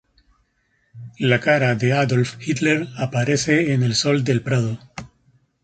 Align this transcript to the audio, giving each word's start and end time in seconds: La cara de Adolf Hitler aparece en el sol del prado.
La 1.31 1.39
cara 1.43 1.75
de 1.75 1.93
Adolf 1.93 2.35
Hitler 2.39 2.87
aparece 2.97 3.71
en 3.75 3.83
el 3.83 3.93
sol 3.93 4.23
del 4.23 4.41
prado. 4.41 4.79